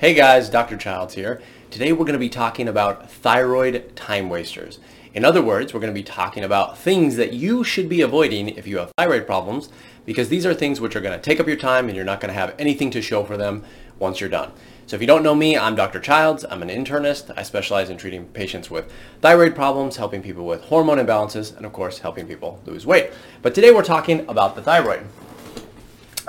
[0.00, 0.78] Hey guys, Dr.
[0.78, 1.42] Childs here.
[1.70, 4.78] Today we're going to be talking about thyroid time wasters.
[5.12, 8.48] In other words, we're going to be talking about things that you should be avoiding
[8.48, 9.68] if you have thyroid problems
[10.06, 12.18] because these are things which are going to take up your time and you're not
[12.18, 13.62] going to have anything to show for them
[13.98, 14.52] once you're done.
[14.86, 16.00] So if you don't know me, I'm Dr.
[16.00, 16.46] Childs.
[16.48, 17.30] I'm an internist.
[17.36, 18.90] I specialize in treating patients with
[19.20, 23.10] thyroid problems, helping people with hormone imbalances, and of course, helping people lose weight.
[23.42, 25.04] But today we're talking about the thyroid.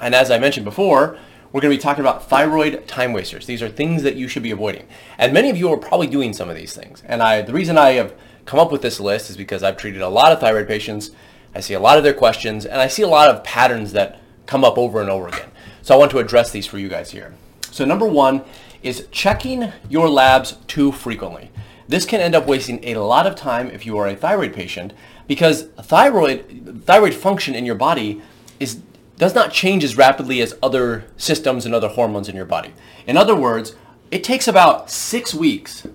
[0.02, 1.18] And as I mentioned before,
[1.52, 3.46] we're going to be talking about thyroid time wasters.
[3.46, 4.88] These are things that you should be avoiding.
[5.18, 7.04] And many of you are probably doing some of these things.
[7.06, 8.14] And I, the reason I have
[8.46, 11.12] come up with this list is because I've treated a lot of thyroid patients.
[11.54, 14.20] I see a lot of their questions and I see a lot of patterns that
[14.46, 15.50] come up over and over again.
[15.82, 17.34] So I want to address these for you guys here.
[17.72, 18.44] So number one
[18.82, 21.52] is checking your labs too frequently.
[21.88, 24.94] This can end up wasting a lot of time if you are a thyroid patient
[25.28, 28.22] because thyroid, thyroid function in your body
[28.60, 28.82] is
[29.22, 32.74] does not change as rapidly as other systems and other hormones in your body.
[33.06, 33.76] In other words,
[34.10, 35.86] it takes about six weeks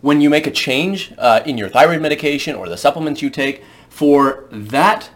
[0.00, 3.62] when you make a change uh, in your thyroid medication or the supplements you take
[3.88, 5.08] for that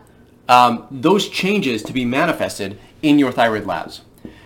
[0.49, 4.03] um, those changes to be manifested in your thyroid labs.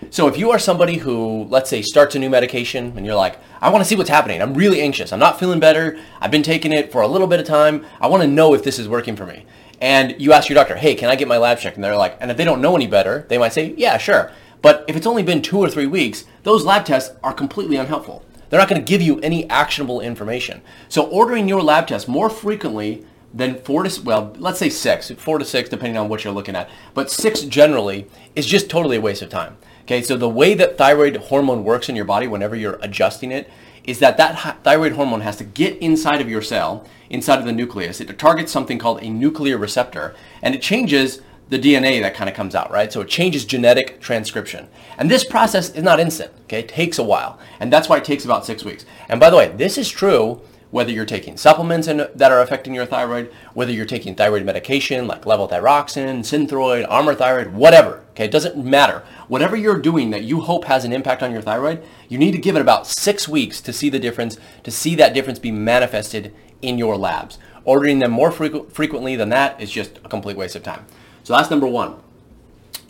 [0.09, 3.37] So if you are somebody who, let's say, starts a new medication and you're like,
[3.61, 4.41] I want to see what's happening.
[4.41, 5.13] I'm really anxious.
[5.13, 5.99] I'm not feeling better.
[6.19, 7.85] I've been taking it for a little bit of time.
[8.01, 9.45] I want to know if this is working for me
[9.81, 11.75] and you ask your doctor, hey, can I get my lab checked?
[11.77, 14.31] And they're like, and if they don't know any better, they might say, yeah, sure.
[14.61, 18.25] But if it's only been two or three weeks, those lab tests are completely unhelpful.
[18.49, 20.61] They're not going to give you any actionable information.
[20.89, 25.37] So ordering your lab tests more frequently than four to, well, let's say six, four
[25.37, 26.69] to six, depending on what you're looking at.
[26.93, 29.57] But six generally is just totally a waste of time.
[29.83, 33.49] Okay, so the way that thyroid hormone works in your body whenever you're adjusting it
[33.85, 37.51] is that that thyroid hormone has to get inside of your cell, inside of the
[37.51, 38.01] nucleus.
[38.01, 42.35] It targets something called a nuclear receptor, and it changes the DNA that kind of
[42.35, 42.91] comes out, right?
[42.91, 44.67] So it changes genetic transcription.
[44.97, 46.61] And this process is not instant, okay?
[46.61, 47.39] It takes a while.
[47.59, 48.85] And that's why it takes about six weeks.
[49.09, 50.41] And by the way, this is true
[50.75, 55.07] whether you're taking supplements in, that are affecting your thyroid, whether you're taking thyroid medication
[55.07, 58.03] like levothyroxine, synthroid, Armour thyroid, whatever.
[58.09, 59.01] Okay, it doesn't matter.
[59.29, 62.37] Whatever you're doing that you hope has an impact on your thyroid, you need to
[62.37, 66.35] give it about six weeks to see the difference, to see that difference be manifested
[66.61, 67.39] in your labs.
[67.63, 70.85] Ordering them more frequ- frequently than that is just a complete waste of time.
[71.23, 72.01] So that's number one.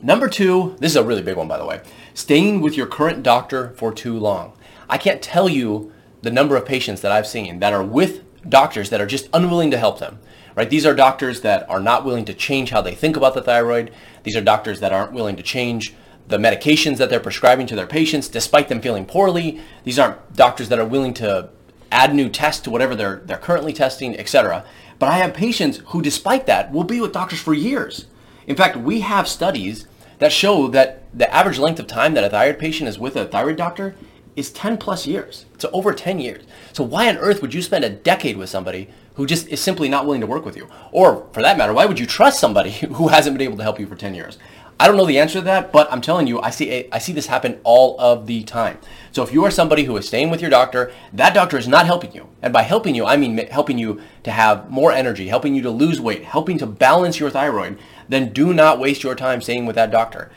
[0.02, 1.82] Number two, this is a really big one, by the way,
[2.16, 4.54] staying with your current doctor for too long.
[4.90, 5.92] I can't tell you
[6.26, 9.72] the number of patients that I've seen that are with doctors that are just unwilling
[9.72, 10.20] to help them.
[10.56, 10.70] Right?
[10.70, 13.92] These are doctors that are not willing to change how they think about the thyroid.
[14.24, 15.94] These are doctors that aren't willing to change
[16.28, 19.62] the medications that they're prescribing to their patients despite them feeling poorly.
[19.84, 21.50] These aren't doctors that are willing to
[21.92, 24.66] add new tests to whatever they're they're currently testing, etc.
[24.98, 28.08] But I have patients who despite that will be with doctors for years.
[28.48, 29.86] In fact, we have studies
[30.18, 33.26] that show that the average length of time that a thyroid patient is with a
[33.26, 33.96] thyroid doctor
[34.36, 35.46] is 10 plus years.
[35.54, 36.44] It's over 10 years.
[36.74, 39.88] So why on earth would you spend a decade with somebody who just is simply
[39.88, 40.68] not willing to work with you?
[40.92, 43.80] Or for that matter, why would you trust somebody who hasn't been able to help
[43.80, 44.38] you for 10 years?
[44.78, 47.14] I don't know the answer to that, but I'm telling you, I see I see
[47.14, 48.78] this happen all of the time.
[49.14, 51.86] So if you are somebody who is staying with your doctor, that doctor is not
[51.86, 52.28] helping you.
[52.42, 55.70] And by helping you, I mean helping you to have more energy, helping you to
[55.70, 57.80] lose weight, helping to balance your thyroid,
[58.10, 60.30] then do not waste your time staying with that doctor.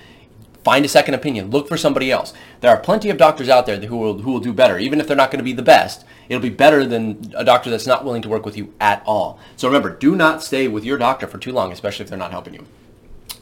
[0.64, 1.50] Find a second opinion.
[1.50, 2.34] Look for somebody else.
[2.60, 4.78] There are plenty of doctors out there who will, who will do better.
[4.78, 7.70] Even if they're not going to be the best, it'll be better than a doctor
[7.70, 9.38] that's not willing to work with you at all.
[9.56, 12.32] So remember, do not stay with your doctor for too long, especially if they're not
[12.32, 12.66] helping you.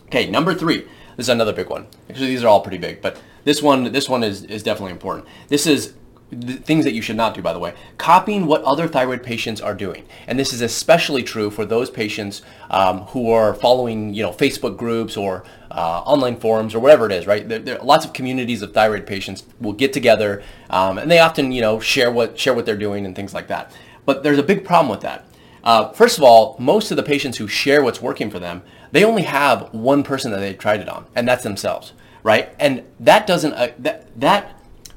[0.06, 0.86] Okay, number three.
[1.16, 1.86] This is another big one.
[2.10, 5.26] Actually, these are all pretty big, but this one, this one is, is definitely important.
[5.48, 5.94] This is
[6.30, 7.74] things that you should not do, by the way.
[7.98, 10.04] Copying what other thyroid patients are doing.
[10.26, 14.76] And this is especially true for those patients um, who are following, you know, Facebook
[14.76, 17.48] groups or uh, online forums or whatever it is, right?
[17.48, 21.52] There, there, lots of communities of thyroid patients will get together um, and they often,
[21.52, 23.72] you know, share what, share what they're doing and things like that.
[24.04, 25.26] But there's a big problem with that.
[25.62, 29.04] Uh, first of all, most of the patients who share what's working for them, they
[29.04, 31.92] only have one person that they've tried it on, and that's themselves,
[32.22, 32.54] right?
[32.60, 34.55] And that doesn't, uh, that, that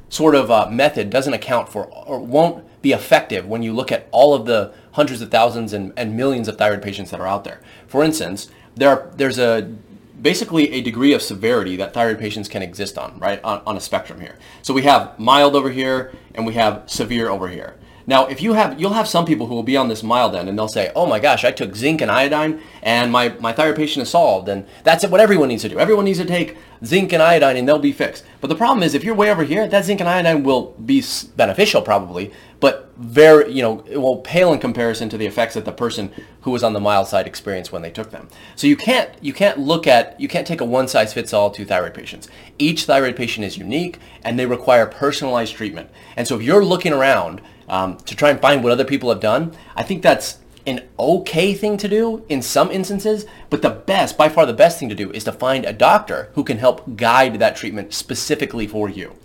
[0.10, 4.08] sort of uh, method doesn't account for or won't be effective when you look at
[4.12, 7.44] all of the hundreds of thousands and, and millions of thyroid patients that are out
[7.44, 7.62] there.
[7.88, 9.74] For instance, there are, there's a
[10.22, 13.80] basically a degree of severity that thyroid patients can exist on, right, on, on a
[13.80, 14.36] spectrum here.
[14.62, 17.76] So we have mild over here and we have severe over here.
[18.10, 20.50] Now, if you have, you'll have some people who will be on this mild end
[20.50, 23.76] and they'll say, oh my gosh, I took zinc and iodine and my, my thyroid
[23.76, 24.50] patient is solved.
[24.50, 25.78] And that's what everyone needs to do.
[25.78, 28.26] Everyone needs to take zinc and iodine and they'll be fixed.
[28.42, 31.04] But the problem is if you're way over here, that zinc and iodine will be
[31.36, 35.66] beneficial probably, but very, you know, it will pale in comparison to the effects that
[35.66, 38.28] the person who was on the mild side experienced when they took them.
[38.56, 41.52] So you can't, you can't look at, you can't take a one size fits all
[41.52, 42.28] to thyroid patients.
[42.58, 45.92] Each thyroid patient is unique and they require personalized treatment.
[46.18, 49.20] And so if you're looking around um, to try and find what other people have
[49.20, 54.18] done, I think that's an okay thing to do in some instances, but the best,
[54.18, 56.96] by far the best thing to do is to find a doctor who can help
[56.96, 59.16] guide that treatment specifically for you.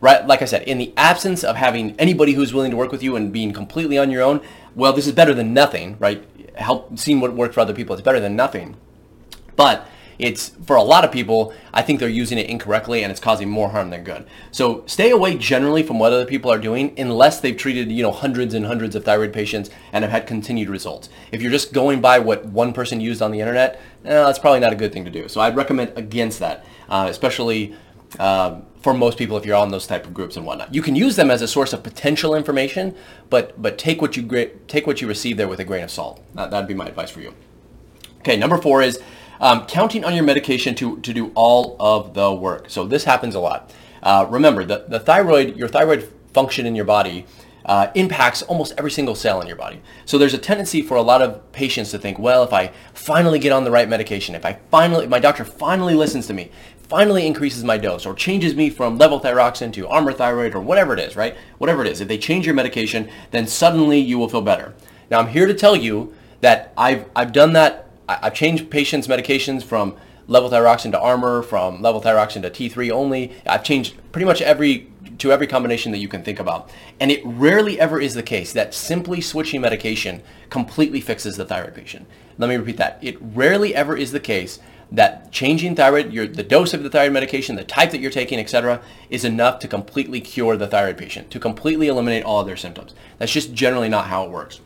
[0.00, 0.26] Right?
[0.26, 3.14] Like I said, in the absence of having anybody who's willing to work with you
[3.14, 4.40] and being completely on your own,
[4.74, 6.24] well, this is better than nothing, right?
[6.56, 7.94] Help seeing what worked for other people.
[7.94, 8.76] It's better than nothing.
[9.54, 9.86] But
[10.18, 13.48] it's for a lot of people, I think they're using it incorrectly and it's causing
[13.48, 14.26] more harm than good.
[14.50, 18.12] So stay away generally from what other people are doing unless they've treated, you know,
[18.12, 21.08] hundreds and hundreds of thyroid patients and have had continued results.
[21.30, 24.60] If you're just going by what one person used on the internet, eh, that's probably
[24.60, 25.28] not a good thing to do.
[25.28, 27.74] So I'd recommend against that, uh, especially
[28.18, 30.74] uh, for most people if you're on those type of groups and whatnot.
[30.74, 32.94] You can use them as a source of potential information,
[33.30, 36.22] but but take what you take what you receive there with a grain of salt.
[36.34, 37.34] That, that'd be my advice for you.
[38.18, 39.00] Okay, number four is
[39.42, 42.70] um, counting on your medication to, to do all of the work.
[42.70, 43.70] So this happens a lot.
[44.02, 47.26] Uh, remember, the, the thyroid, your thyroid function in your body
[47.66, 49.80] uh, impacts almost every single cell in your body.
[50.04, 53.38] So there's a tendency for a lot of patients to think, well, if I finally
[53.38, 56.50] get on the right medication, if I finally, my doctor finally listens to me,
[56.88, 60.92] finally increases my dose or changes me from level levothyroxine to Armour thyroid or whatever
[60.94, 61.36] it is, right?
[61.58, 64.74] Whatever it is, if they change your medication, then suddenly you will feel better.
[65.10, 67.88] Now I'm here to tell you that I've, I've done that
[68.20, 69.96] I've changed patients' medications from
[70.28, 73.32] levothyroxine to Armour, from levothyroxine to T3 only.
[73.46, 74.88] I've changed pretty much every
[75.18, 76.70] to every combination that you can think about.
[76.98, 81.74] And it rarely ever is the case that simply switching medication completely fixes the thyroid
[81.74, 82.06] patient.
[82.38, 82.98] Let me repeat that.
[83.02, 84.58] It rarely ever is the case
[84.90, 88.38] that changing thyroid, your, the dose of the thyroid medication, the type that you're taking,
[88.38, 92.56] etc., is enough to completely cure the thyroid patient, to completely eliminate all of their
[92.56, 92.94] symptoms.
[93.18, 94.60] That's just generally not how it works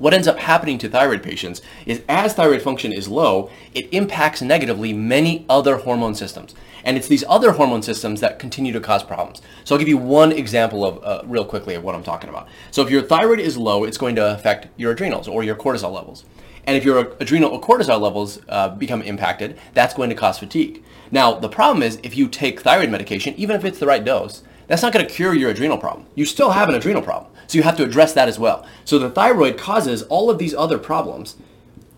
[0.00, 4.40] what ends up happening to thyroid patients is as thyroid function is low, it impacts
[4.42, 6.54] negatively many other hormone systems.
[6.82, 9.42] And it's these other hormone systems that continue to cause problems.
[9.64, 12.48] So I'll give you one example of uh, real quickly of what I'm talking about.
[12.70, 15.92] So if your thyroid is low, it's going to affect your adrenals or your cortisol
[15.92, 16.24] levels.
[16.64, 20.82] And if your adrenal or cortisol levels uh, become impacted, that's going to cause fatigue.
[21.10, 24.42] Now, the problem is if you take thyroid medication, even if it's the right dose,
[24.70, 26.06] that's not going to cure your adrenal problem.
[26.14, 27.32] You still have an adrenal problem.
[27.48, 28.64] So you have to address that as well.
[28.84, 31.36] So the thyroid causes all of these other problems,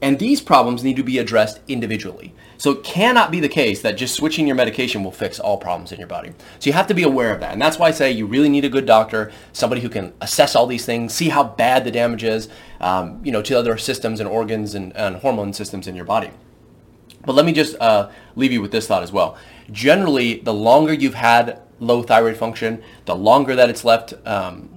[0.00, 2.34] and these problems need to be addressed individually.
[2.56, 5.92] So it cannot be the case that just switching your medication will fix all problems
[5.92, 6.32] in your body.
[6.60, 7.52] So you have to be aware of that.
[7.52, 10.56] And that's why I say you really need a good doctor, somebody who can assess
[10.56, 12.48] all these things, see how bad the damage is,
[12.80, 16.30] um, you know, to other systems and organs and, and hormone systems in your body.
[17.26, 19.36] But let me just uh, leave you with this thought as well.
[19.70, 24.68] Generally, the longer you've had low thyroid function, the longer that it's left um,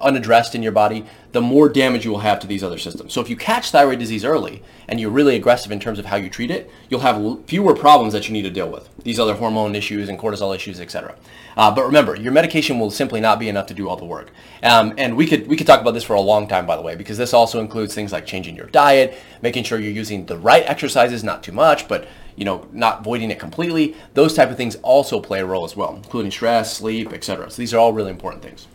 [0.00, 3.12] unaddressed in your body, the more damage you will have to these other systems.
[3.12, 6.16] So if you catch thyroid disease early and you're really aggressive in terms of how
[6.16, 8.88] you treat it, you'll have fewer problems that you need to deal with.
[9.04, 11.14] These other hormone issues and cortisol issues, etc.
[11.56, 14.30] Uh, but remember, your medication will simply not be enough to do all the work.
[14.62, 16.82] Um, and we could we could talk about this for a long time, by the
[16.82, 20.38] way, because this also includes things like changing your diet, making sure you're using the
[20.38, 23.94] right exercises, not too much, but you know, not voiding it completely.
[24.14, 27.50] Those type of things also play a role as well, including stress, sleep, etc.
[27.50, 28.66] So these are all really important things.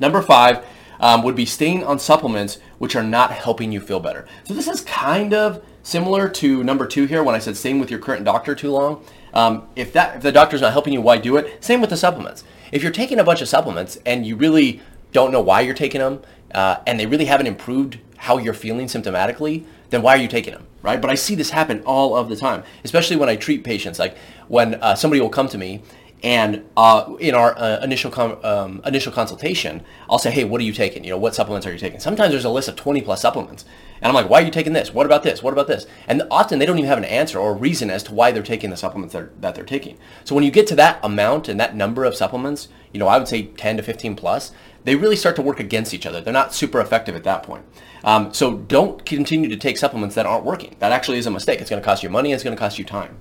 [0.00, 0.64] Number five
[0.98, 4.26] um, would be staying on supplements which are not helping you feel better.
[4.44, 7.90] So this is kind of similar to number two here when I said staying with
[7.90, 9.04] your current doctor too long.
[9.32, 11.62] Um, if that if the doctor's not helping you, why do it?
[11.64, 12.44] Same with the supplements.
[12.72, 14.80] If you're taking a bunch of supplements and you really
[15.12, 16.22] don't know why you're taking them,
[16.54, 20.52] uh, and they really haven't improved how you're feeling symptomatically, then why are you taking
[20.52, 21.00] them, right?
[21.00, 23.98] But I see this happen all of the time, especially when I treat patients.
[23.98, 24.16] Like
[24.48, 25.82] when uh, somebody will come to me
[26.22, 28.12] and uh, in our uh, initial
[28.44, 31.04] um, initial consultation, I'll say, "Hey, what are you taking?
[31.04, 33.64] You know, what supplements are you taking?" Sometimes there's a list of 20 plus supplements,
[34.02, 34.92] and I'm like, "Why are you taking this?
[34.92, 35.42] What about this?
[35.42, 38.02] What about this?" And often they don't even have an answer or a reason as
[38.04, 39.96] to why they're taking the supplements that, that they're taking.
[40.24, 43.16] So when you get to that amount and that number of supplements, you know, I
[43.16, 44.52] would say 10 to 15 plus,
[44.84, 46.20] they really start to work against each other.
[46.20, 47.64] They're not super effective at that point.
[48.04, 50.76] Um, so don't continue to take supplements that aren't working.
[50.78, 51.60] That actually is a mistake.
[51.60, 52.32] It's going to cost you money.
[52.32, 53.18] It's going to cost you time.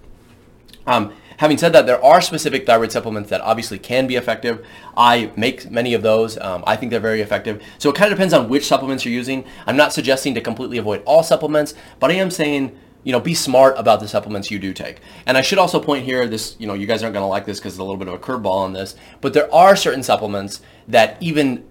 [0.88, 4.66] Um, having said that, there are specific thyroid supplements that obviously can be effective.
[4.96, 6.38] I make many of those.
[6.38, 7.64] Um, I think they're very effective.
[7.78, 9.46] So it kind of depends on which supplements you're using.
[9.66, 13.34] I'm not suggesting to completely avoid all supplements, but I am saying you know, be
[13.34, 15.00] smart about the supplements you do take.
[15.26, 17.46] And I should also point here, this, you know, you guys aren't going to like
[17.46, 20.04] this because it's a little bit of a curveball on this, but there are certain
[20.04, 21.66] supplements that even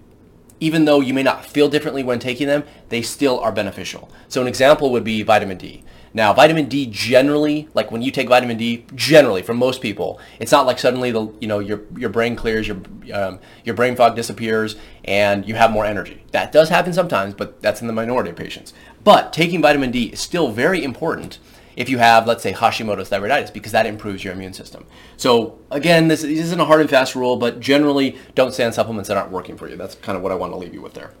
[0.59, 4.09] even though you may not feel differently when taking them, they still are beneficial.
[4.27, 5.83] So an example would be vitamin D.
[6.13, 10.51] Now, vitamin D generally, like when you take vitamin D, generally for most people, it's
[10.51, 12.77] not like suddenly the you know your your brain clears, your
[13.13, 14.75] um, your brain fog disappears,
[15.05, 16.23] and you have more energy.
[16.31, 18.73] That does happen sometimes, but that's in the minority of patients.
[19.03, 21.39] But taking vitamin D is still very important
[21.75, 24.85] if you have, let's say, Hashimoto's thyroiditis, because that improves your immune system.
[25.15, 29.07] So again, this isn't a hard and fast rule, but generally don't stay on supplements
[29.07, 29.77] that aren't working for you.
[29.77, 31.13] That's kind of what I want to leave you with there.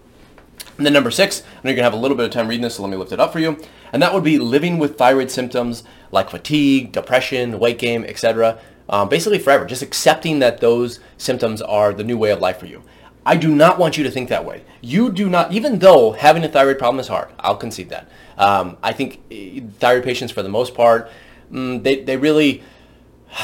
[0.79, 2.63] And then number six, I know you're gonna have a little bit of time reading
[2.63, 3.61] this, so let me lift it up for you.
[3.91, 8.57] And that would be living with thyroid symptoms like fatigue, depression, weight gain, etc.
[8.87, 12.65] Um, basically forever, just accepting that those symptoms are the new way of life for
[12.65, 12.81] you.
[13.25, 14.63] I do not want you to think that way.
[14.79, 18.09] You do not, even though having a thyroid problem is hard, I'll concede that.
[18.37, 21.11] Um, I think eh, thyroid patients, for the most part,
[21.51, 22.63] mm, they, they really,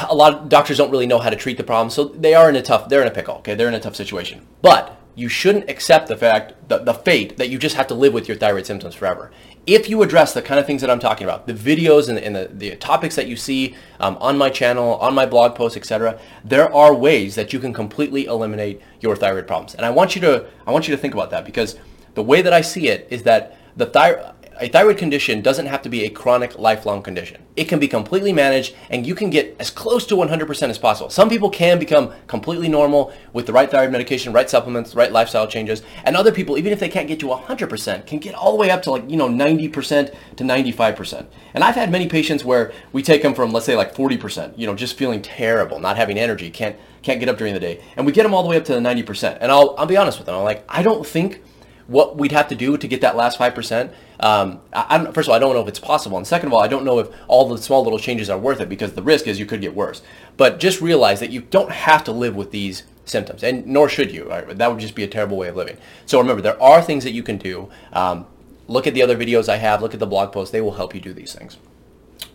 [0.08, 2.48] a lot of doctors don't really know how to treat the problem, so they are
[2.48, 3.56] in a tough, they're in a pickle, okay?
[3.56, 4.48] They're in a tough situation.
[4.62, 8.14] But you shouldn't accept the fact, the, the fate that you just have to live
[8.14, 9.32] with your thyroid symptoms forever.
[9.66, 12.36] If you address the kind of things that I'm talking about, the videos and, and
[12.36, 16.20] the, the topics that you see um, on my channel, on my blog posts, etc.,
[16.44, 19.74] there are ways that you can completely eliminate your thyroid problems.
[19.74, 21.80] And I want you to, I want you to think about that because
[22.14, 25.82] the way that I see it is that the thyroid, a thyroid condition doesn't have
[25.82, 27.42] to be a chronic lifelong condition.
[27.56, 31.10] It can be completely managed and you can get as close to 100% as possible.
[31.10, 35.48] Some people can become completely normal with the right thyroid medication, right supplements, right lifestyle
[35.48, 35.82] changes.
[36.04, 38.70] And other people, even if they can't get to 100%, can get all the way
[38.70, 41.26] up to like, you know, 90% to 95%.
[41.54, 44.68] And I've had many patients where we take them from, let's say like 40%, you
[44.68, 47.84] know, just feeling terrible, not having energy, can't, can't get up during the day.
[47.96, 49.38] And we get them all the way up to the 90%.
[49.42, 50.36] And I'll, I'll be honest with them.
[50.36, 51.42] I'm like, I don't think
[51.88, 53.94] what we'd have to do to get that last 5%.
[54.20, 56.18] Um, I, first of all, I don't know if it's possible.
[56.18, 58.60] And second of all, I don't know if all the small little changes are worth
[58.60, 60.02] it because the risk is you could get worse.
[60.38, 64.12] But just realize that you don't have to live with these symptoms, and nor should
[64.12, 64.30] you.
[64.30, 64.58] Right?
[64.58, 65.78] That would just be a terrible way of living.
[66.06, 67.70] So remember, there are things that you can do.
[67.94, 68.26] Um,
[68.68, 69.82] look at the other videos I have.
[69.82, 70.52] Look at the blog posts.
[70.52, 71.58] They will help you do these things.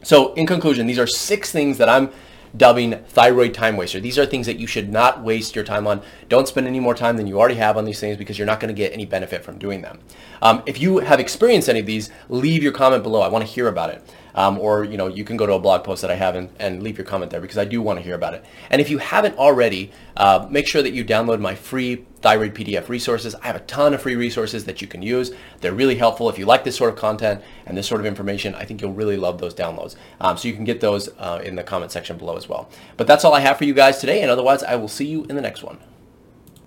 [0.03, 2.11] So in conclusion, these are six things that I'm
[2.57, 4.01] dubbing thyroid time waster.
[4.01, 6.03] These are things that you should not waste your time on.
[6.29, 8.61] Don't spend any more time than you already have on these things because you're not
[8.61, 10.01] going to get any benefit from doing them.
[10.43, 13.21] Um, if you have experienced any of these, leave your comment below.
[13.21, 14.03] I want to hear about it.
[14.35, 16.51] Um, or you know you can go to a blog post that I have and,
[16.59, 18.45] and, leave your comment there because I do want to hear about it.
[18.71, 22.89] And if you haven't already, uh, make sure that you download my free thyroid PDF
[22.89, 23.35] resources.
[23.37, 25.33] I have a ton of free resources that you can use.
[25.61, 26.29] They're really helpful.
[26.29, 28.93] If you like this sort of content and this sort of information, I think you'll
[28.93, 29.97] really love those downloads.
[30.21, 32.71] Um, so you can get those uh, in the comment section below as well.
[32.97, 35.25] But that's all I have for you guys today, and otherwise I will see you
[35.25, 35.79] in the next one.